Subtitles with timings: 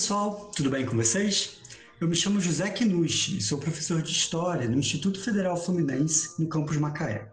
[0.00, 1.58] pessoal, tudo bem com vocês?
[2.00, 6.48] Eu me chamo José Quinucci e sou professor de História no Instituto Federal Fluminense, no
[6.48, 7.30] campus Macaé.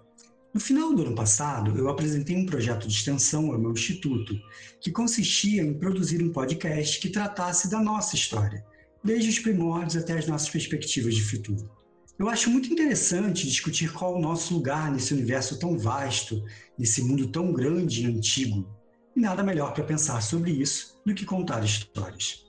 [0.54, 4.36] No final do ano passado, eu apresentei um projeto de extensão ao meu instituto,
[4.82, 8.66] que consistia em produzir um podcast que tratasse da nossa história,
[9.02, 11.72] desde os primórdios até as nossas perspectivas de futuro.
[12.20, 16.44] Eu acho muito interessante discutir qual o nosso lugar nesse universo tão vasto,
[16.78, 18.68] nesse mundo tão grande e antigo.
[19.16, 22.46] E nada melhor para pensar sobre isso do que contar histórias.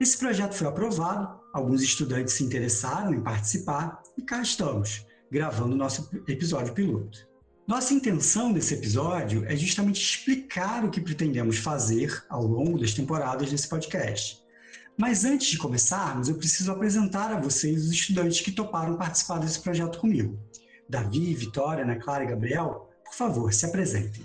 [0.00, 6.08] Esse projeto foi aprovado, alguns estudantes se interessaram em participar e cá estamos, gravando nosso
[6.26, 7.28] episódio piloto.
[7.68, 13.50] Nossa intenção nesse episódio é justamente explicar o que pretendemos fazer ao longo das temporadas
[13.50, 14.42] desse podcast.
[14.96, 19.60] Mas antes de começarmos, eu preciso apresentar a vocês os estudantes que toparam participar desse
[19.60, 20.40] projeto comigo.
[20.88, 24.24] Davi, Vitória, Ana Clara e Gabriel, por favor, se apresentem.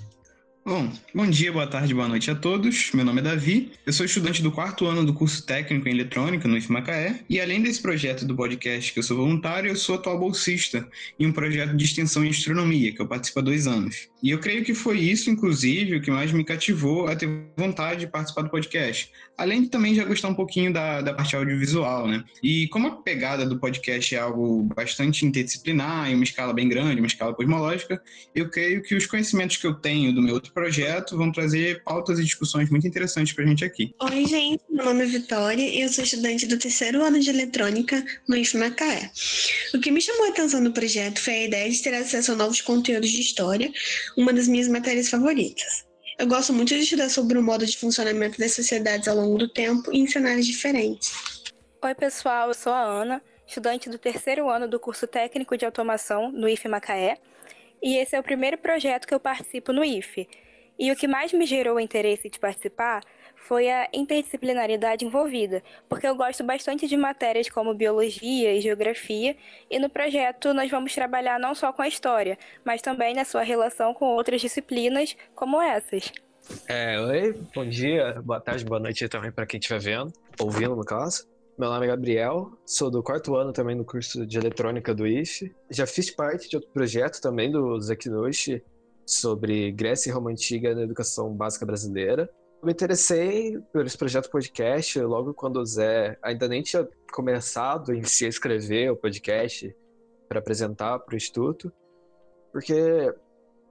[0.67, 2.89] Bom, bom dia, boa tarde, boa noite a todos.
[2.91, 6.47] Meu nome é Davi, eu sou estudante do quarto ano do curso técnico em eletrônica
[6.47, 10.17] no IFMacaé e além desse projeto do podcast que eu sou voluntário, eu sou atual
[10.17, 14.09] bolsista em um projeto de extensão em astronomia que eu participo há dois anos.
[14.23, 17.99] E eu creio que foi isso, inclusive, o que mais me cativou a ter vontade
[17.99, 19.11] de participar do podcast.
[19.37, 22.23] Além de também já gostar um pouquinho da, da parte audiovisual, né?
[22.41, 27.01] E como a pegada do podcast é algo bastante interdisciplinar, em uma escala bem grande,
[27.01, 28.01] uma escala cosmológica,
[28.33, 32.17] eu creio que os conhecimentos que eu tenho do meu outro projeto vão trazer pautas
[32.17, 33.93] e discussões muito interessantes para a gente aqui.
[34.01, 38.03] Oi, gente, meu nome é Vitória e eu sou estudante do terceiro ano de eletrônica
[38.25, 39.11] no IFMacaé.
[39.73, 42.35] O que me chamou a atenção no projeto foi a ideia de ter acesso a
[42.35, 43.69] novos conteúdos de história,
[44.17, 45.85] uma das minhas matérias favoritas.
[46.17, 49.49] Eu gosto muito de estudar sobre o modo de funcionamento das sociedades ao longo do
[49.49, 51.13] tempo e em cenários diferentes.
[51.83, 56.31] Oi, pessoal, eu sou a Ana, estudante do terceiro ano do curso técnico de automação
[56.31, 57.17] no IFE Macaé,
[57.83, 60.27] e esse é o primeiro projeto que eu participo no IFE.
[60.77, 63.01] E o que mais me gerou o interesse de participar
[63.35, 69.37] foi a interdisciplinaridade envolvida, porque eu gosto bastante de matérias como biologia e geografia,
[69.69, 73.43] e no projeto nós vamos trabalhar não só com a história, mas também na sua
[73.43, 76.11] relação com outras disciplinas como essas.
[76.67, 80.83] É, oi, bom dia, boa tarde, boa noite também para quem estiver vendo, ouvindo no
[80.83, 81.27] caso.
[81.57, 85.55] Meu nome é Gabriel, sou do quarto ano também no curso de eletrônica do IFE.
[85.69, 88.61] Já fiz parte de outro projeto também do Zekinushi
[89.05, 92.29] sobre Grécia e Roma Antiga na educação básica brasileira
[92.65, 98.01] me interessei por esse projeto podcast logo quando o Zé ainda nem tinha começado em
[98.01, 99.75] a escrever o podcast
[100.27, 101.71] para apresentar para o Instituto,
[102.51, 103.13] porque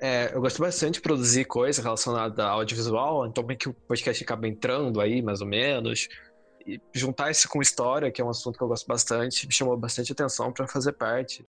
[0.00, 4.22] é, eu gosto bastante de produzir coisa relacionada ao audiovisual, então bem que o podcast
[4.22, 6.08] acaba entrando aí, mais ou menos,
[6.64, 9.76] e juntar isso com história, que é um assunto que eu gosto bastante, me chamou
[9.76, 11.44] bastante atenção para fazer parte.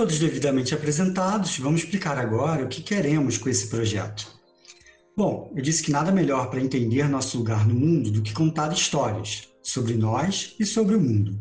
[0.00, 4.34] Todos devidamente apresentados, vamos explicar agora o que queremos com esse projeto.
[5.14, 8.72] Bom, eu disse que nada melhor para entender nosso lugar no mundo do que contar
[8.72, 11.38] histórias sobre nós e sobre o mundo.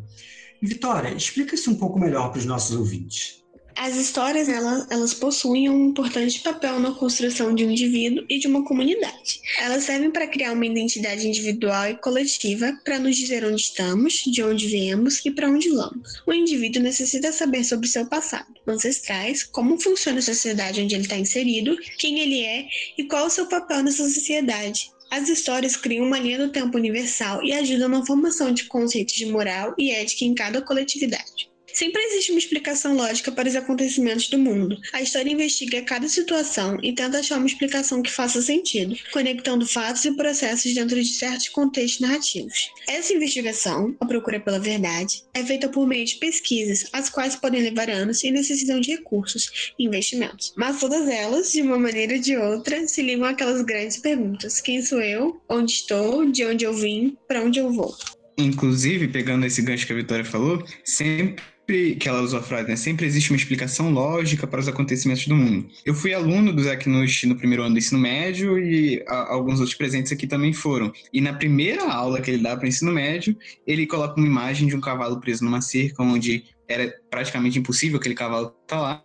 [0.61, 3.41] Vitória, explica isso um pouco melhor para os nossos ouvintes.
[3.75, 8.47] As histórias elas, elas possuem um importante papel na construção de um indivíduo e de
[8.47, 9.41] uma comunidade.
[9.59, 14.43] Elas servem para criar uma identidade individual e coletiva, para nos dizer onde estamos, de
[14.43, 16.21] onde viemos e para onde vamos.
[16.27, 21.17] O indivíduo necessita saber sobre seu passado, ancestrais, como funciona a sociedade onde ele está
[21.17, 24.91] inserido, quem ele é e qual o seu papel nessa sociedade.
[25.11, 29.25] As histórias criam uma linha do tempo universal e ajudam na formação de conceitos de
[29.25, 31.49] moral e ética em cada coletividade.
[31.79, 34.77] Sempre existe uma explicação lógica para os acontecimentos do mundo.
[34.91, 40.03] A história investiga cada situação e tenta achar uma explicação que faça sentido, conectando fatos
[40.03, 42.69] e processos dentro de certos contextos narrativos.
[42.85, 47.61] Essa investigação, a procura pela verdade, é feita por meio de pesquisas, as quais podem
[47.61, 50.53] levar anos e necessitam de recursos e investimentos.
[50.57, 54.81] Mas todas elas, de uma maneira ou de outra, se ligam àquelas grandes perguntas: quem
[54.81, 55.41] sou eu?
[55.47, 56.29] Onde estou?
[56.29, 57.15] De onde eu vim?
[57.25, 57.95] Para onde eu vou?
[58.37, 62.67] Inclusive, pegando esse gancho que a Vitória falou, sempre sempre que ela usou a frase,
[62.67, 65.69] né, sempre existe uma explicação lógica para os acontecimentos do mundo.
[65.85, 69.59] Eu fui aluno do Zach Nush no primeiro ano do ensino médio e a, alguns
[69.59, 70.91] outros presentes aqui também foram.
[71.13, 73.37] E na primeira aula que ele dá para o ensino médio,
[73.67, 78.15] ele coloca uma imagem de um cavalo preso numa cerca, onde era praticamente impossível aquele
[78.15, 79.03] cavalo tá lá,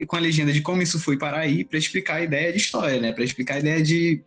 [0.00, 2.58] e com a legenda de como isso foi parar aí, para explicar a ideia de
[2.58, 3.12] história, né?
[3.12, 4.22] Para explicar a ideia de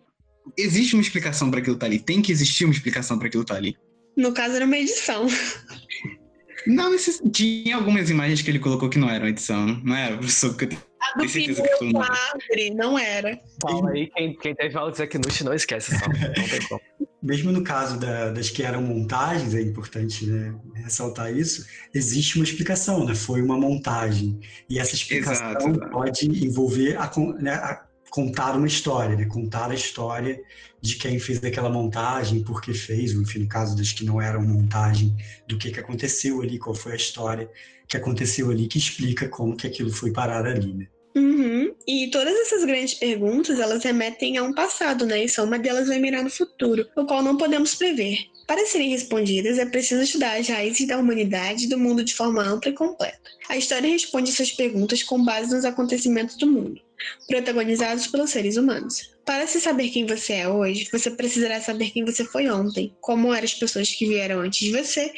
[0.57, 3.55] existe uma explicação para aquilo tá ali, tem que existir uma explicação para aquilo tá
[3.55, 3.75] ali.
[4.15, 5.27] No caso era uma edição.
[6.67, 10.55] Não, esses, tinha algumas imagens que ele colocou que não eram edição, não era, professor?
[10.55, 10.65] Que
[11.01, 13.39] a do filho do não era.
[13.61, 16.07] Fala aí, quem, quem teve aula de Zeknush não esquece, só.
[16.07, 16.81] não tem como.
[17.25, 22.43] mesmo no caso da, das que eram montagens, é importante né, ressaltar isso, existe uma
[22.43, 23.15] explicação, né?
[23.15, 24.39] Foi uma montagem.
[24.69, 27.83] E essa explicação Exato, pode envolver a, né, a,
[28.15, 29.25] contar uma história, né?
[29.25, 30.41] Contar a história
[30.79, 34.41] de quem fez aquela montagem, por que fez, enfim, no caso das que não eram
[34.41, 35.13] montagem,
[35.45, 37.49] do que, que aconteceu ali, qual foi a história
[37.85, 40.87] que aconteceu ali, que explica como que aquilo foi parar ali, né?
[41.13, 41.75] Uhum.
[41.85, 45.25] E todas essas grandes perguntas, elas remetem a um passado, né?
[45.25, 48.17] E só uma delas vai mirar no futuro, o qual não podemos prever.
[48.47, 52.43] Para serem respondidas, é preciso estudar as raízes da humanidade e do mundo de forma
[52.43, 53.29] ampla e completa.
[53.49, 56.79] A história responde essas perguntas com base nos acontecimentos do mundo,
[57.27, 59.15] protagonizados pelos seres humanos.
[59.25, 63.33] Para se saber quem você é hoje, você precisará saber quem você foi ontem, como
[63.33, 65.11] eram as pessoas que vieram antes de você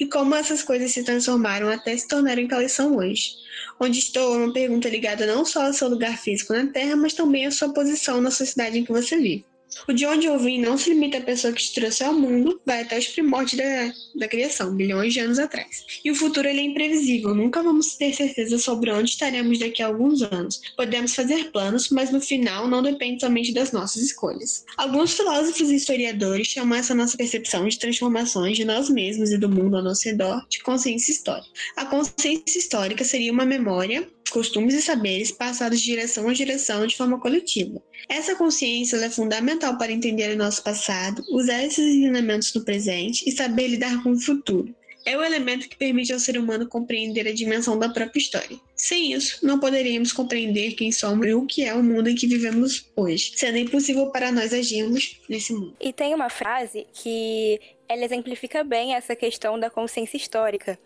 [0.00, 3.32] e como essas coisas se transformaram até se tornarem o que elas são hoje.
[3.78, 7.12] Onde estou é uma pergunta ligada não só ao seu lugar físico na Terra, mas
[7.12, 9.44] também à sua posição na sociedade em que você vive.
[9.88, 12.60] O de onde eu vim não se limita à pessoa que te trouxe ao mundo,
[12.66, 15.84] vai até os primórdios da, da criação, bilhões de anos atrás.
[16.04, 20.22] E o futuro é imprevisível, nunca vamos ter certeza sobre onde estaremos daqui a alguns
[20.22, 20.60] anos.
[20.76, 24.64] Podemos fazer planos, mas no final não depende somente das nossas escolhas.
[24.76, 29.48] Alguns filósofos e historiadores chamam essa nossa percepção de transformações de nós mesmos e do
[29.48, 31.48] mundo ao nosso redor de consciência histórica.
[31.76, 36.96] A consciência histórica seria uma memória costumes e saberes passados de geração a geração de
[36.96, 37.82] forma coletiva.
[38.08, 43.32] Essa consciência é fundamental para entender o nosso passado, usar esses ensinamentos no presente e
[43.32, 44.74] saber lidar com o futuro.
[45.06, 48.60] É o elemento que permite ao ser humano compreender a dimensão da própria história.
[48.76, 52.26] Sem isso, não poderíamos compreender quem somos e o que é o mundo em que
[52.26, 55.74] vivemos hoje, sendo impossível para nós agirmos nesse mundo.
[55.80, 57.58] E tem uma frase que
[57.88, 60.78] ela exemplifica bem essa questão da consciência histórica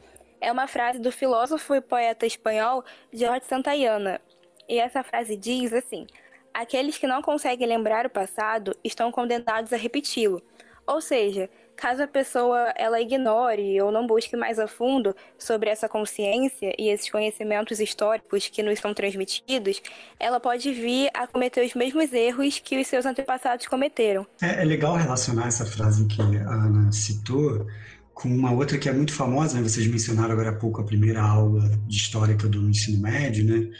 [0.44, 4.20] é uma frase do filósofo e poeta espanhol Jorge Santayana.
[4.69, 6.06] E essa frase diz assim:
[6.52, 10.43] Aqueles que não conseguem lembrar o passado estão condenados a repeti-lo.
[10.87, 15.88] Ou seja, caso a pessoa ela ignore ou não busque mais a fundo sobre essa
[15.88, 19.81] consciência e esses conhecimentos históricos que nos são transmitidos,
[20.20, 24.26] ela pode vir a cometer os mesmos erros que os seus antepassados cometeram.
[24.43, 27.67] É, é legal relacionar essa frase que a Ana citou
[28.15, 29.63] com uma outra que é muito famosa, né?
[29.69, 33.71] vocês mencionaram agora há pouco a primeira aula de história no ensino médio, né?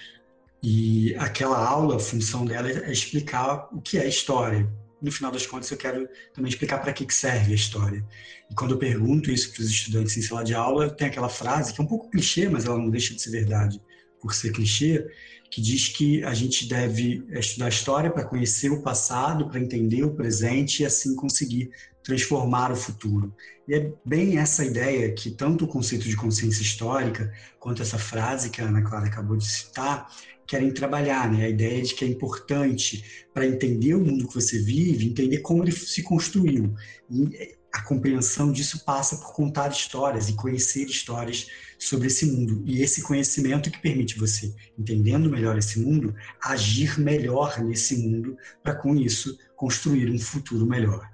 [0.63, 4.67] E aquela aula, a função dela é explicar o que é história.
[5.01, 8.05] No final das contas, eu quero também explicar para que serve a história.
[8.51, 11.73] E quando eu pergunto isso para os estudantes em sala de aula, tem aquela frase
[11.73, 13.81] que é um pouco clichê, mas ela não deixa de ser verdade
[14.21, 15.07] por ser clichê,
[15.51, 20.15] que diz que a gente deve estudar história para conhecer o passado, para entender o
[20.15, 21.71] presente e assim conseguir
[22.03, 23.35] transformar o futuro.
[23.67, 28.51] E é bem essa ideia que tanto o conceito de consciência histórica quanto essa frase
[28.51, 30.09] que a Ana Clara acabou de citar
[30.47, 31.47] querem trabalhar, né?
[31.47, 35.63] A ideia de que é importante para entender o mundo que você vive, entender como
[35.65, 36.75] ele se construiu.
[37.11, 42.63] E a compreensão disso passa por contar histórias e conhecer histórias sobre esse mundo.
[42.65, 48.77] E esse conhecimento que permite você, entendendo melhor esse mundo, agir melhor nesse mundo para
[48.77, 51.11] com isso construir um futuro melhor.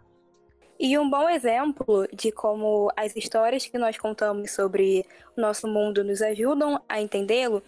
[0.79, 6.05] E um bom exemplo de como as histórias que nós contamos sobre o nosso mundo
[6.05, 7.63] nos ajudam a entendê-lo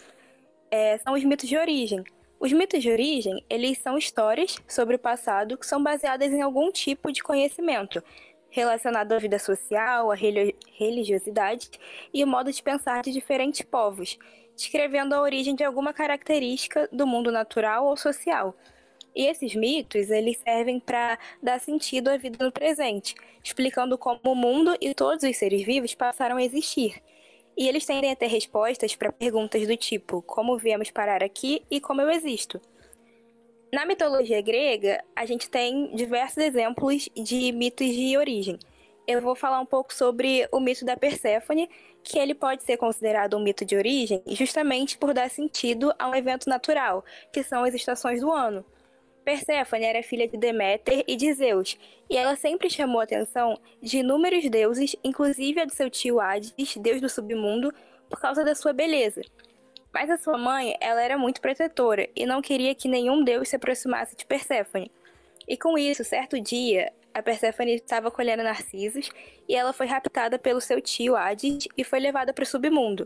[0.70, 2.04] é, são os mitos de origem.
[2.38, 6.70] Os mitos de origem, eles são histórias sobre o passado que são baseadas em algum
[6.70, 8.02] tipo de conhecimento
[8.52, 11.70] relacionado à vida social, à religiosidade
[12.12, 14.18] e o modo de pensar de diferentes povos,
[14.54, 18.54] descrevendo a origem de alguma característica do mundo natural ou social.
[19.16, 24.34] E esses mitos, eles servem para dar sentido à vida no presente, explicando como o
[24.34, 27.02] mundo e todos os seres vivos passaram a existir.
[27.56, 31.80] E eles tendem a ter respostas para perguntas do tipo: como viemos parar aqui e
[31.80, 32.60] como eu existo?
[33.72, 38.58] Na mitologia grega, a gente tem diversos exemplos de mitos de origem.
[39.06, 41.70] Eu vou falar um pouco sobre o mito da Perséfone,
[42.04, 46.14] que ele pode ser considerado um mito de origem justamente por dar sentido a um
[46.14, 47.02] evento natural,
[47.32, 48.62] que são as estações do ano.
[49.24, 51.78] Perséfone era filha de Deméter e de Zeus,
[52.10, 56.52] e ela sempre chamou a atenção de inúmeros deuses, inclusive a de seu tio Hades,
[56.76, 57.72] deus do submundo,
[58.10, 59.22] por causa da sua beleza.
[59.92, 63.56] Mas a sua mãe, ela era muito protetora e não queria que nenhum deus se
[63.56, 64.90] aproximasse de Perséfone.
[65.46, 69.10] E com isso, certo dia, a Perséfone estava colhendo narcisos
[69.48, 73.04] e ela foi raptada pelo seu tio Hades e foi levada para o submundo.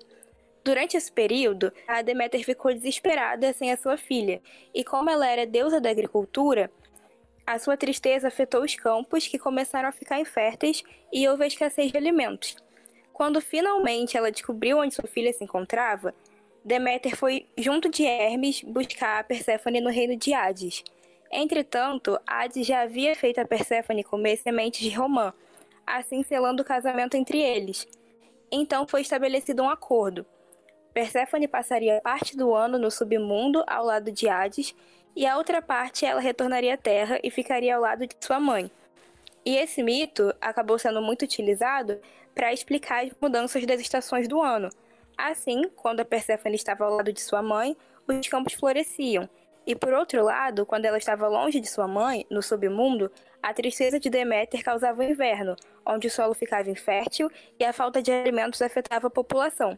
[0.65, 4.43] Durante esse período, a Deméter ficou desesperada sem a sua filha,
[4.75, 6.71] e como ela era deusa da agricultura,
[7.47, 11.93] a sua tristeza afetou os campos, que começaram a ficar inférteis e houve a escassez
[11.93, 12.57] de alimentos.
[13.13, 16.13] Quando finalmente ela descobriu onde sua filha se encontrava,
[16.67, 20.83] Deméter foi junto de Hermes buscar a Perséfone no reino de Hades.
[21.31, 25.33] Entretanto, Hades já havia feito a Perséfone comer sementes de romã,
[25.87, 27.87] assim selando o casamento entre eles.
[28.51, 30.27] Então foi estabelecido um acordo.
[30.93, 34.75] Perséfone passaria parte do ano no submundo ao lado de Hades,
[35.15, 38.69] e a outra parte ela retornaria à Terra e ficaria ao lado de sua mãe.
[39.45, 42.01] E esse mito acabou sendo muito utilizado
[42.35, 44.69] para explicar as mudanças das estações do ano.
[45.17, 49.29] Assim, quando a Perséfone estava ao lado de sua mãe, os campos floresciam,
[49.67, 53.11] e por outro lado, quando ela estava longe de sua mãe, no submundo,
[53.43, 58.01] a tristeza de Deméter causava o inverno, onde o solo ficava infértil e a falta
[58.01, 59.77] de alimentos afetava a população.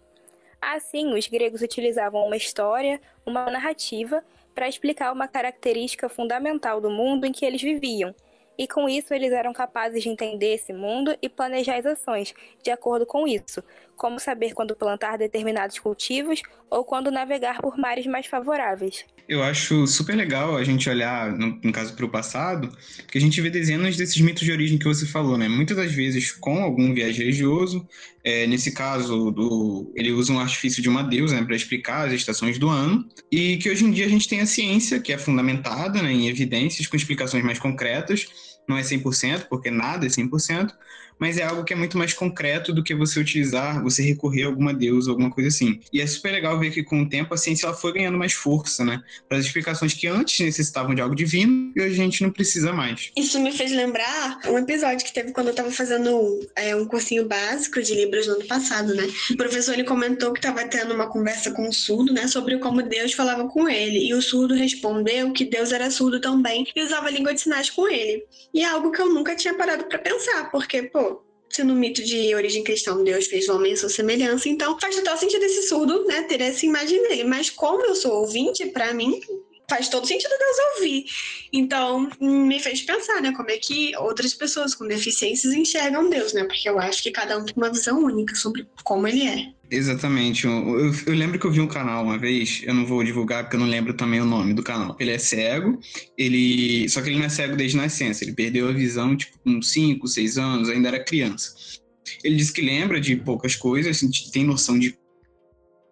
[0.60, 4.22] Assim, os gregos utilizavam uma história, uma narrativa,
[4.54, 8.14] para explicar uma característica fundamental do mundo em que eles viviam,
[8.58, 12.70] e com isso eles eram capazes de entender esse mundo e planejar as ações de
[12.70, 13.62] acordo com isso,
[13.98, 16.40] como saber quando plantar determinados cultivos
[16.70, 19.04] ou quando navegar por mares mais favoráveis.
[19.28, 22.74] Eu acho super legal a gente olhar, no, no caso, para o passado,
[23.10, 25.46] que a gente vê dezenas desses mitos de origem que você falou, né?
[25.46, 27.86] Muitas das vezes com algum viés religioso.
[28.24, 32.14] É, nesse caso, do, ele usa um artifício de uma deusa né, para explicar as
[32.14, 33.06] estações do ano.
[33.30, 36.28] E que hoje em dia a gente tem a ciência, que é fundamentada né, em
[36.28, 38.26] evidências com explicações mais concretas.
[38.66, 40.72] Não é 100%, porque nada é 100%,
[41.18, 44.46] mas é algo que é muito mais concreto do que você utilizar, você recorrer a
[44.46, 45.80] alguma deusa, alguma coisa assim.
[45.92, 48.32] E é super legal ver que com o tempo a ciência ela foi ganhando mais
[48.32, 49.02] força, né?
[49.28, 52.72] Para as explicações que antes necessitavam de algo divino e hoje a gente não precisa
[52.72, 53.10] mais.
[53.16, 57.26] Isso me fez lembrar um episódio que teve quando eu estava fazendo é, um cursinho
[57.26, 59.06] básico de Libras no ano passado, né?
[59.30, 62.26] O professor ele comentou que estava tendo uma conversa com o surdo, né?
[62.26, 64.08] Sobre como Deus falava com ele.
[64.08, 67.88] E o surdo respondeu que Deus era surdo também e usava língua de sinais com
[67.88, 68.24] ele.
[68.52, 71.07] E é algo que eu nunca tinha parado para pensar, porque, pô,
[71.50, 74.96] se no mito de origem cristã Deus fez o homem à sua semelhança, então faz
[74.96, 77.24] total sentido esse surdo, né, ter essa imagem dele.
[77.24, 79.20] Mas como eu sou ouvinte, para mim
[79.68, 81.04] faz todo sentido Deus ouvir.
[81.52, 86.44] Então, me fez pensar, né, como é que outras pessoas com deficiências enxergam Deus, né?
[86.44, 89.58] Porque eu acho que cada um tem uma visão única sobre como ele é.
[89.70, 90.46] Exatamente.
[90.46, 93.44] Eu, eu, eu, lembro que eu vi um canal uma vez, eu não vou divulgar
[93.44, 94.96] porque eu não lembro também o nome do canal.
[94.98, 95.78] Ele é cego,
[96.16, 99.60] ele só que ele não é cego desde nascença, ele perdeu a visão tipo com
[99.60, 101.54] 5, 6 anos, ainda era criança.
[102.24, 104.00] Ele diz que lembra de poucas coisas,
[104.32, 104.96] tem noção de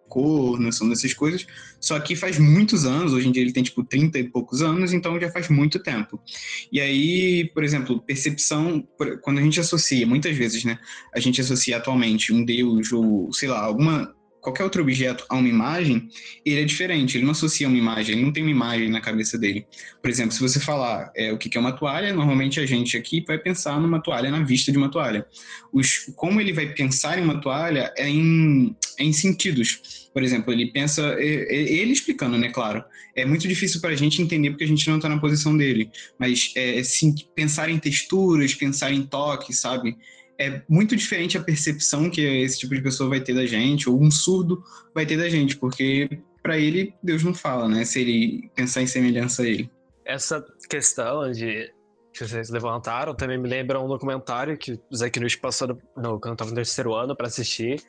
[0.08, 1.46] cor, noção dessas coisas.
[1.80, 4.92] Só que faz muitos anos, hoje em dia ele tem tipo 30 e poucos anos,
[4.92, 6.20] então já faz muito tempo.
[6.72, 8.86] E aí, por exemplo, percepção,
[9.22, 10.78] quando a gente associa, muitas vezes, né,
[11.14, 14.15] a gente associa atualmente um deus ou, sei lá, alguma
[14.46, 16.08] qualquer outro objeto a uma imagem,
[16.44, 19.36] ele é diferente, ele não associa uma imagem, ele não tem uma imagem na cabeça
[19.36, 19.66] dele.
[20.00, 23.24] Por exemplo, se você falar é, o que é uma toalha, normalmente a gente aqui
[23.26, 25.26] vai pensar numa toalha na vista de uma toalha.
[25.72, 30.08] Os, como ele vai pensar em uma toalha é em, é em sentidos.
[30.14, 32.84] Por exemplo, ele pensa, ele explicando, né, claro,
[33.16, 35.90] é muito difícil para a gente entender porque a gente não está na posição dele,
[36.20, 39.96] mas é, sim, pensar em texturas, pensar em toque, sabe?
[40.38, 44.00] É muito diferente a percepção que esse tipo de pessoa vai ter da gente, ou
[44.00, 44.62] um surdo
[44.94, 47.84] vai ter da gente, porque para ele Deus não fala, né?
[47.84, 49.70] Se ele pensar em semelhança a ele.
[50.04, 51.72] Essa questão de
[52.12, 56.20] que vocês levantaram também me lembra um documentário que o Zé Knut passou no, no,
[56.20, 57.82] quando estava no terceiro ano para assistir,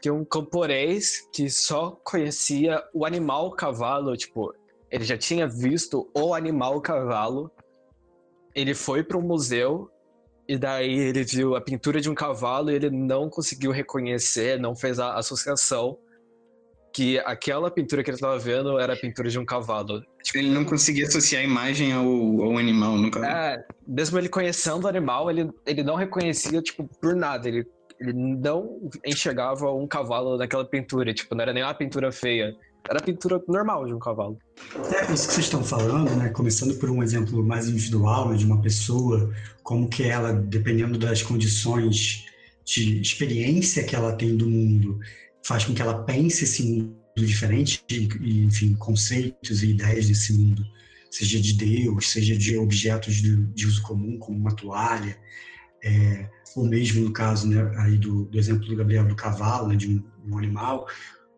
[0.00, 4.54] que um camponês que só conhecia o animal cavalo, tipo,
[4.90, 7.50] ele já tinha visto o animal cavalo,
[8.54, 9.90] ele foi para um museu
[10.52, 14.76] e daí ele viu a pintura de um cavalo e ele não conseguiu reconhecer, não
[14.76, 15.96] fez a associação
[16.92, 20.04] que aquela pintura que ele estava vendo era a pintura de um cavalo.
[20.22, 23.26] Tipo, ele não conseguia associar a imagem ao, ao animal, nunca.
[23.26, 27.48] É, mesmo ele conhecendo o animal, ele, ele não reconhecia, tipo, por nada.
[27.48, 27.66] Ele,
[27.98, 31.14] ele não enxergava um cavalo naquela pintura.
[31.14, 32.54] Tipo, não era nem uma pintura feia.
[32.88, 34.38] Era a pintura normal de um cavalo.
[34.76, 36.28] É isso que vocês estão falando, né?
[36.30, 42.26] Começando por um exemplo mais individual de uma pessoa, como que ela, dependendo das condições
[42.64, 44.98] de experiência que ela tem do mundo,
[45.44, 50.64] faz com que ela pense esse mundo diferente, e, enfim, conceitos e ideias desse mundo,
[51.10, 55.16] seja de Deus, seja de objetos de, de uso comum, como uma toalha,
[55.84, 59.76] é, ou mesmo no caso né, aí do, do exemplo do Gabriel do cavalo, né,
[59.76, 60.86] de um, um animal,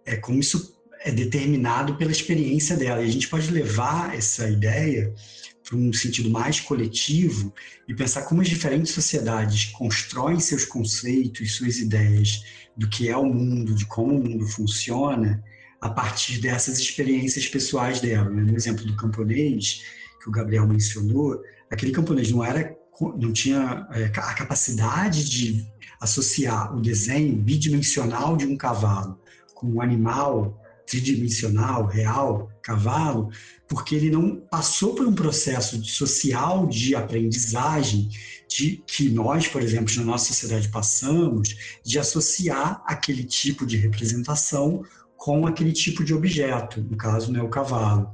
[0.05, 0.75] é como isso
[1.05, 3.03] é determinado pela experiência dela.
[3.03, 5.15] E a gente pode levar essa ideia
[5.63, 7.53] para um sentido mais coletivo
[7.87, 12.43] e pensar como as diferentes sociedades constroem seus conceitos, suas ideias
[12.77, 15.45] do que é o mundo, de como o mundo funciona,
[15.81, 18.31] a partir dessas experiências pessoais dela.
[18.31, 18.43] Né?
[18.43, 19.83] No exemplo do camponês,
[20.23, 22.75] que o Gabriel mencionou, aquele camponês não era
[23.17, 25.67] não tinha é, a capacidade de
[26.01, 29.19] associar o desenho bidimensional de um cavalo
[29.53, 33.31] com um animal tridimensional, real, cavalo,
[33.69, 38.09] porque ele não passou por um processo social de aprendizagem
[38.49, 44.83] de que nós, por exemplo, na nossa sociedade passamos, de associar aquele tipo de representação
[45.17, 48.13] com aquele tipo de objeto, no caso, né, o cavalo.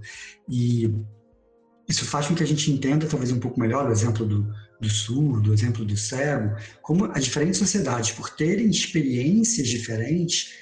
[0.49, 0.95] E
[1.89, 4.47] isso faz com que a gente entenda talvez um pouco melhor o exemplo do,
[4.81, 10.55] do surdo, o exemplo do cego, como as diferentes sociedades, por terem experiências diferentes,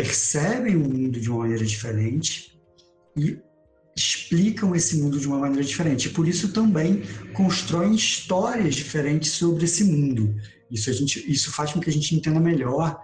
[0.00, 2.58] percebem o mundo de uma maneira diferente
[3.14, 3.38] e
[3.94, 6.08] explicam esse mundo de uma maneira diferente.
[6.08, 7.02] E por isso também
[7.34, 10.34] constroem histórias diferentes sobre esse mundo.
[10.70, 12.98] Isso, a gente, isso faz com que a gente entenda melhor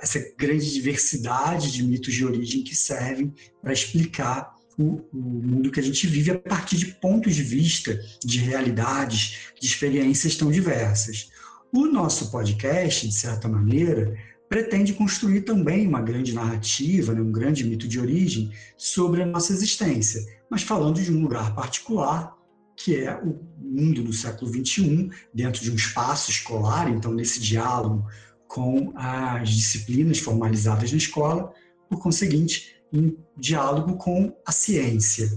[0.00, 5.80] essa grande diversidade de mitos de origem que servem para explicar o, o, mundo que
[5.80, 11.28] a gente vive a partir de pontos de vista, de realidades, de experiências tão diversas.
[11.72, 14.14] O nosso podcast, de certa maneira,
[14.48, 19.52] pretende construir também uma grande narrativa, né, um grande mito de origem sobre a nossa
[19.52, 22.36] existência, mas falando de um lugar particular,
[22.76, 28.06] que é o mundo no século XXI, dentro de um espaço escolar, então nesse diálogo
[28.46, 31.52] com as disciplinas formalizadas na escola,
[31.88, 35.28] por conseguinte, em diálogo com a ciência.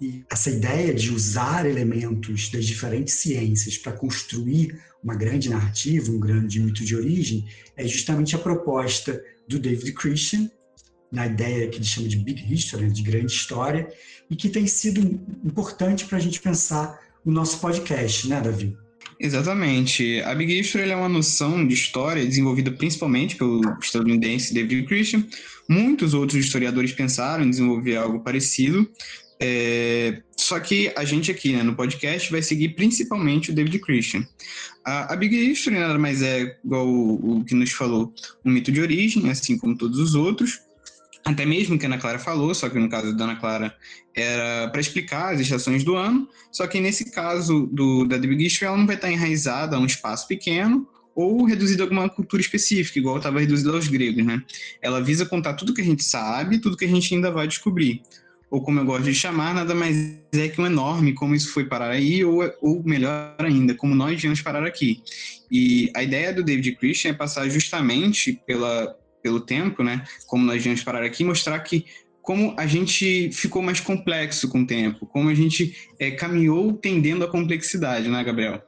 [0.00, 6.18] E essa ideia de usar elementos das diferentes ciências para construir uma grande narrativa, um
[6.18, 7.46] grande mito de origem,
[7.76, 10.50] é justamente a proposta do David Christian,
[11.12, 13.88] na ideia que ele chama de Big History, de grande história,
[14.28, 15.00] e que tem sido
[15.44, 18.76] importante para a gente pensar o nosso podcast, né, Davi?
[19.20, 20.20] Exatamente.
[20.22, 25.24] A Big History é uma noção de história desenvolvida principalmente pelo estadunidense David Christian.
[25.68, 28.90] Muitos outros historiadores pensaram em desenvolver algo parecido,
[29.40, 34.26] é, só que a gente aqui né, no podcast vai seguir principalmente o David Christian.
[34.84, 38.14] A, a Big History nada mais é, igual o, o, que nos falou,
[38.44, 40.60] um mito de origem, assim como todos os outros,
[41.24, 43.74] até mesmo que a Ana Clara falou, só que no caso da Ana Clara
[44.14, 48.46] era para explicar as estações do ano, só que nesse caso do, da The Big
[48.46, 52.40] History ela não vai estar enraizada a um espaço pequeno ou reduzida a alguma cultura
[52.40, 54.42] específica, igual estava reduzida aos gregos, né?
[54.80, 58.02] Ela visa contar tudo que a gente sabe, tudo que a gente ainda vai descobrir.
[58.50, 59.96] Ou como eu gosto de chamar, nada mais
[60.32, 64.20] é que um enorme como isso foi parar aí, ou, ou melhor ainda, como nós
[64.20, 65.02] viemos parar aqui.
[65.50, 70.04] E a ideia do David Christian é passar justamente pela, pelo tempo, né?
[70.26, 71.84] Como nós viemos parar aqui, mostrar que
[72.22, 77.24] como a gente ficou mais complexo com o tempo, como a gente é, caminhou tendendo
[77.24, 78.60] à complexidade, né, Gabriel?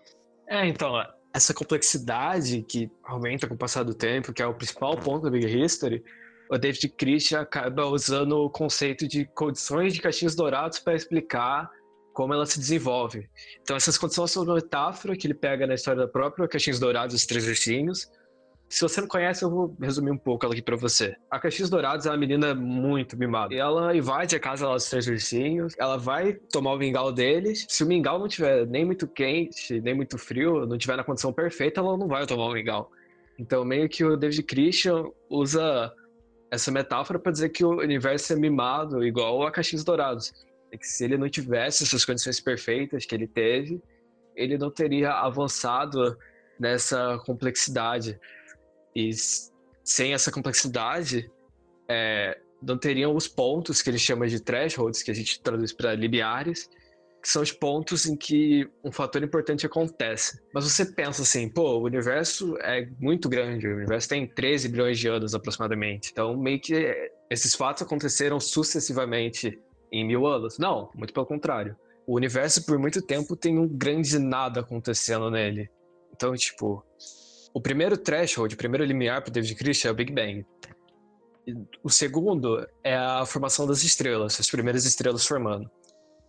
[0.48, 0.94] É, então,
[1.34, 5.30] essa complexidade que aumenta com o passar do tempo, que é o principal ponto da
[5.30, 6.04] Big History,
[6.50, 11.70] o David Christian acaba usando o conceito de condições de caixinhos dourados para explicar
[12.12, 13.28] como ela se desenvolve.
[13.62, 17.14] Então, essas condições são uma metáfora que ele pega na história da própria Caixinhos Dourados,
[17.14, 18.11] os Três Ursinhos,
[18.68, 21.16] se você não conhece, eu vou resumir um pouco ela aqui pra você.
[21.30, 23.54] A Caxias Dourados é uma menina muito mimada.
[23.54, 27.64] Ela invade a casa dos três ursinhos, ela vai tomar o mingau deles.
[27.66, 31.32] Se o mingau não tiver nem muito quente, nem muito frio, não tiver na condição
[31.32, 32.90] perfeita, ela não vai tomar o mingau.
[33.38, 35.90] Então, meio que o David Christian usa
[36.50, 40.32] essa metáfora para dizer que o universo é mimado, igual a Caxias Dourados.
[40.70, 43.82] É que se ele não tivesse essas condições perfeitas que ele teve,
[44.34, 46.16] ele não teria avançado
[46.58, 48.18] nessa complexidade.
[48.94, 49.11] E
[49.84, 51.30] sem essa complexidade,
[51.88, 55.94] é, não teriam os pontos que ele chama de thresholds, que a gente traduz para
[55.94, 56.68] limiares,
[57.22, 60.40] que são os pontos em que um fator importante acontece.
[60.52, 64.98] Mas você pensa assim, pô, o universo é muito grande, o universo tem 13 bilhões
[64.98, 66.11] de anos aproximadamente.
[66.12, 69.59] Então, meio que esses fatos aconteceram sucessivamente
[69.92, 70.59] em mil anos.
[70.59, 71.76] Não, muito pelo contrário.
[72.07, 75.68] O universo, por muito tempo, tem um grande nada acontecendo nele.
[76.14, 76.85] Então, tipo,
[77.52, 80.46] o primeiro threshold, o primeiro limiar para David Christian é o Big Bang.
[81.83, 85.70] O segundo é a formação das estrelas, as primeiras estrelas formando.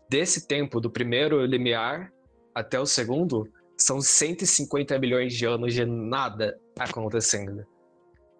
[0.09, 2.11] Desse tempo, do primeiro limiar
[2.55, 7.63] até o segundo, são 150 milhões de anos de nada acontecendo.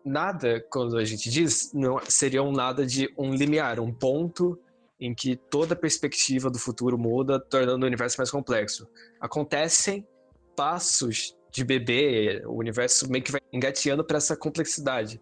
[0.04, 4.60] Nada, quando a gente diz, não seria um nada de um limiar, um ponto
[5.00, 8.88] em que toda a perspectiva do futuro muda, tornando o universo mais complexo.
[9.22, 10.06] Acontecem
[10.56, 15.22] passos de bebê, o universo meio que vai engateando para essa complexidade.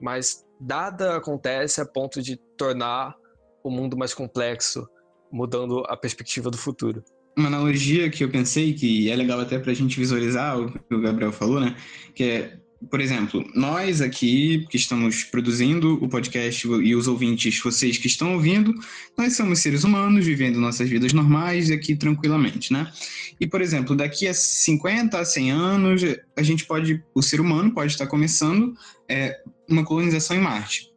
[0.00, 3.14] Mas nada acontece a ponto de tornar
[3.62, 4.88] o mundo mais complexo,
[5.32, 7.02] mudando a perspectiva do futuro.
[7.36, 10.94] Uma analogia que eu pensei que é legal até para a gente visualizar o que
[10.94, 11.76] o Gabriel falou, né?
[12.14, 17.98] Que é por exemplo, nós aqui que estamos produzindo o podcast e os ouvintes, vocês
[17.98, 18.72] que estão ouvindo,
[19.18, 22.90] nós somos seres humanos vivendo nossas vidas normais aqui tranquilamente, né?
[23.38, 26.02] E, por exemplo, daqui a 50 a 100 anos,
[26.36, 28.74] a gente pode, o ser humano pode estar começando
[29.08, 29.36] é,
[29.68, 30.88] uma colonização em Marte.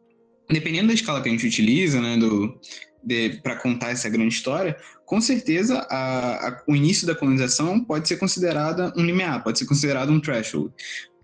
[0.50, 2.58] dependendo da escala que a gente utiliza, né, do,
[3.42, 8.16] para contar essa grande história, com certeza a, a, o início da colonização pode ser
[8.16, 10.72] considerada um limiar, pode ser considerado um threshold,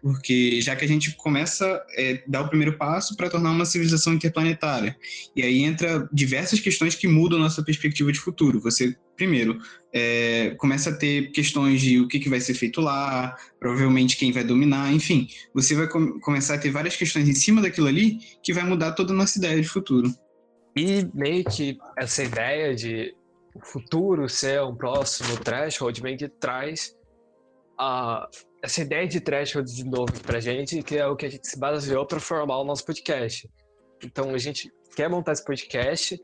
[0.02, 3.64] porque já que a gente começa a é, dar o primeiro passo para tornar uma
[3.64, 4.96] civilização interplanetária,
[5.34, 8.60] e aí entra diversas questões que mudam nossa perspectiva de futuro.
[8.60, 9.58] Você, primeiro,
[9.92, 14.32] é, começa a ter questões de o que, que vai ser feito lá, provavelmente quem
[14.32, 18.18] vai dominar, enfim, você vai com começar a ter várias questões em cima daquilo ali
[18.42, 20.12] que vai mudar toda a nossa ideia de futuro.
[20.76, 23.14] E meio que essa ideia de
[23.54, 26.96] o futuro ser um próximo threshold meio que traz
[27.78, 28.28] a,
[28.62, 31.58] essa ideia de threshold de novo pra gente, que é o que a gente se
[31.58, 33.50] baseou para formar o nosso podcast.
[34.04, 36.20] Então a gente quer montar esse podcast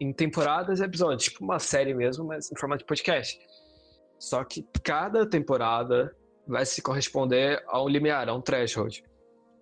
[0.00, 3.38] em temporadas e episódios, tipo uma série mesmo, mas em formato de podcast.
[4.18, 6.14] Só que cada temporada
[6.46, 9.04] vai se corresponder a um limiar, a um threshold,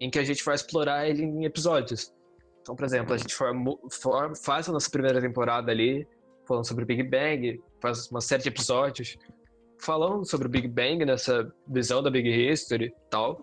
[0.00, 2.12] em que a gente vai explorar ele em episódios.
[2.70, 3.34] Então, por exemplo, a gente
[4.44, 6.06] faz a nossa primeira temporada ali,
[6.46, 9.18] falando sobre Big Bang, faz uma série de episódios
[9.80, 13.40] falando sobre o Big Bang, nessa visão da Big History e tal,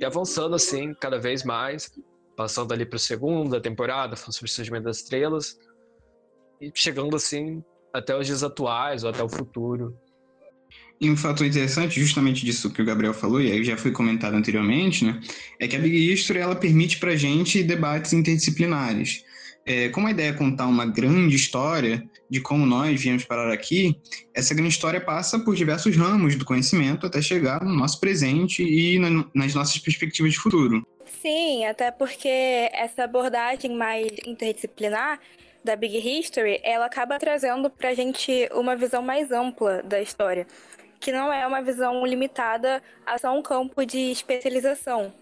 [0.00, 1.92] e avançando assim cada vez mais,
[2.34, 5.60] passando ali para a segunda temporada, falando sobre o surgimento das estrelas,
[6.60, 9.96] e chegando assim até os dias atuais ou até o futuro.
[11.00, 14.34] E um fator interessante, justamente disso que o Gabriel falou, e aí já foi comentado
[14.34, 15.20] anteriormente, né,
[15.60, 19.24] é que a Big History ela permite para gente debates interdisciplinares.
[19.66, 24.00] É, como a ideia é contar uma grande história de como nós viemos parar aqui,
[24.32, 28.98] essa grande história passa por diversos ramos do conhecimento até chegar no nosso presente e
[28.98, 30.86] na, nas nossas perspectivas de futuro.
[31.20, 32.28] Sim, até porque
[32.72, 35.18] essa abordagem mais interdisciplinar
[35.64, 40.46] da Big History, ela acaba trazendo para a gente uma visão mais ampla da história,
[41.00, 45.12] que não é uma visão limitada a só um campo de especialização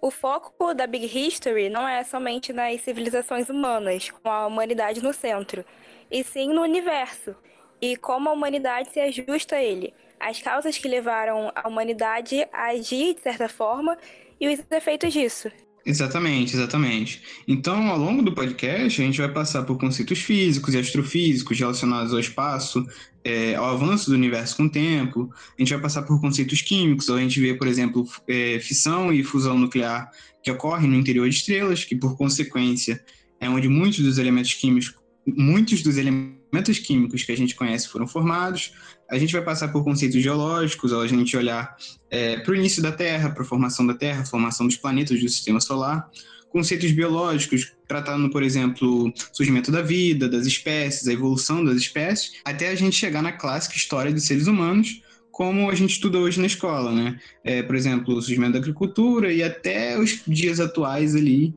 [0.00, 5.12] o foco da Big History não é somente nas civilizações humanas, com a humanidade no
[5.12, 5.64] centro,
[6.10, 7.34] e sim no universo,
[7.80, 12.66] e como a humanidade se ajusta a ele, as causas que levaram a humanidade a
[12.68, 13.98] agir de certa forma
[14.40, 15.50] e os efeitos disso.
[15.86, 17.22] Exatamente, exatamente.
[17.46, 22.12] Então, ao longo do podcast, a gente vai passar por conceitos físicos e astrofísicos relacionados
[22.12, 22.86] ao espaço,
[23.24, 25.32] é, ao avanço do universo com o tempo.
[25.58, 29.24] A gente vai passar por conceitos químicos, a gente vê, por exemplo, é, fissão e
[29.24, 30.10] fusão nuclear
[30.42, 33.02] que ocorrem no interior de estrelas, que por consequência
[33.40, 34.94] é onde muitos dos elementos químicos,
[35.26, 38.72] muitos dos elementos químicos que a gente conhece foram formados.
[39.10, 41.76] A gente vai passar por conceitos geológicos, a gente olhar
[42.10, 45.28] é, para o início da Terra, para a formação da Terra, formação dos planetas do
[45.28, 46.10] Sistema Solar.
[46.50, 52.68] Conceitos biológicos, tratando, por exemplo, surgimento da vida, das espécies, a evolução das espécies, até
[52.68, 56.46] a gente chegar na clássica história dos seres humanos, como a gente estuda hoje na
[56.46, 57.20] escola, né?
[57.44, 61.54] É, por exemplo, o surgimento da agricultura e até os dias atuais ali,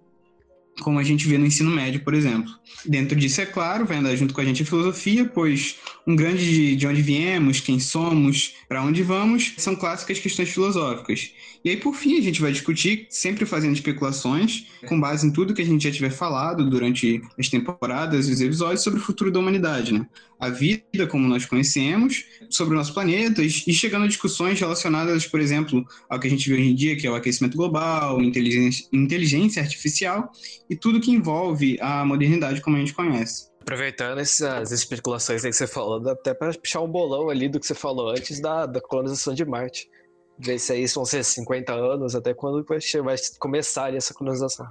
[0.79, 2.51] como a gente vê no ensino médio, por exemplo.
[2.85, 5.75] Dentro disso, é claro, vai andar junto com a gente a filosofia, pois
[6.07, 11.31] um grande de, de onde viemos, quem somos, para onde vamos, são clássicas questões filosóficas.
[11.63, 15.53] E aí, por fim, a gente vai discutir, sempre fazendo especulações, com base em tudo
[15.53, 19.31] que a gente já tiver falado durante as temporadas e os episódios sobre o futuro
[19.31, 20.07] da humanidade, né?
[20.41, 25.39] A vida como nós conhecemos, sobre o nosso planeta, e chegando a discussões relacionadas, por
[25.39, 28.87] exemplo, ao que a gente vê hoje em dia, que é o aquecimento global, inteligência,
[28.91, 30.31] inteligência artificial
[30.67, 33.51] e tudo que envolve a modernidade como a gente conhece.
[33.61, 37.67] Aproveitando essas especulações que você falou, dá até para puxar um bolão ali do que
[37.67, 39.87] você falou antes da, da colonização de Marte
[40.41, 42.65] ver se aí vão ser 50 anos, até quando
[43.03, 44.67] vai começar essa colonização.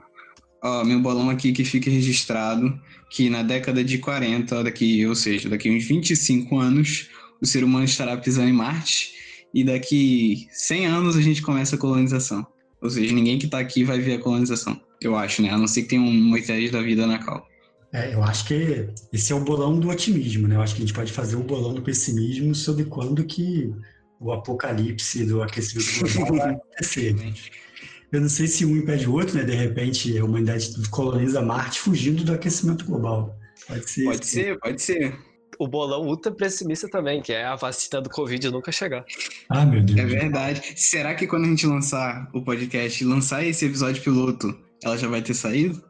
[0.62, 2.78] Ó, meu bolão aqui que fica registrado
[3.10, 7.08] que na década de 40, daqui, ou seja, daqui uns 25 anos,
[7.40, 9.12] o ser humano estará pisando em Marte
[9.52, 12.46] e daqui 100 anos a gente começa a colonização.
[12.80, 15.50] Ou seja, ninguém que está aqui vai ver a colonização, eu acho, né?
[15.50, 17.46] A não ser que tenha um Moisés da vida na cal.
[17.92, 20.54] É, eu acho que esse é o bolão do otimismo, né?
[20.54, 23.74] Eu acho que a gente pode fazer o bolão do pessimismo sobre quando que
[24.20, 27.16] o apocalipse do aquecimento global vai acontecer.
[28.12, 29.44] Eu não sei se um impede o outro, né?
[29.44, 33.38] De repente a humanidade coloniza Marte fugindo do aquecimento global.
[33.66, 34.04] Pode ser.
[34.04, 35.18] Pode ser, pode ser.
[35.58, 39.04] O bolão ultra pessimista também, que é a vacina do Covid nunca chegar.
[39.48, 39.98] Ah, meu Deus.
[39.98, 40.72] É verdade.
[40.74, 45.20] Será que quando a gente lançar o podcast, lançar esse episódio piloto, ela já vai
[45.20, 45.82] ter saído?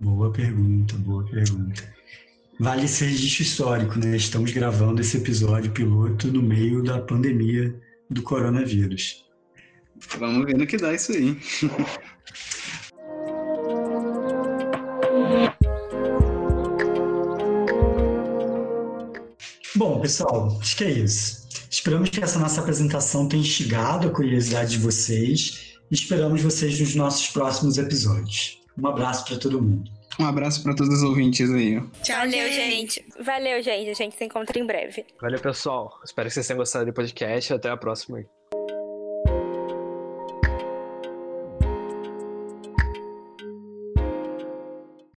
[0.00, 1.82] Boa pergunta, boa pergunta.
[2.60, 4.16] Vale esse registro histórico, né?
[4.16, 7.74] Estamos gravando esse episódio piloto no meio da pandemia
[8.08, 9.27] do coronavírus.
[10.18, 11.36] Vamos ver no que dá isso aí.
[19.74, 21.46] Bom, pessoal, acho que é isso.
[21.70, 26.94] Esperamos que essa nossa apresentação tenha instigado a curiosidade de vocês e esperamos vocês nos
[26.94, 28.60] nossos próximos episódios.
[28.76, 29.90] Um abraço para todo mundo.
[30.18, 31.80] Um abraço para todos os ouvintes aí.
[32.02, 33.04] Tchau, Valeu, gente.
[33.20, 33.90] Valeu, gente.
[33.90, 35.06] A gente se encontra em breve.
[35.20, 36.00] Valeu, pessoal.
[36.04, 37.54] Espero que vocês tenham gostado do podcast.
[37.54, 38.24] Até a próxima.